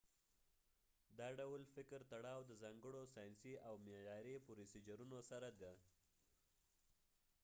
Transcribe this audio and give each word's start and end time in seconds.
دا 1.19 1.27
ډول 1.39 1.61
فکر 1.75 1.99
تړاو 2.11 2.41
د 2.49 2.51
ځانګړو 2.61 3.01
ساینسی 3.15 3.53
او 3.67 3.73
معیاری 3.87 4.35
پروسیجرونو 4.47 5.19
سره 5.29 5.49
دي 5.61 5.75